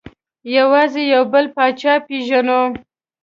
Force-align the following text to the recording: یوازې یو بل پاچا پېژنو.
یوازې 0.55 1.01
یو 1.13 1.23
بل 1.31 1.45
پاچا 1.55 1.93
پېژنو. 2.05 2.61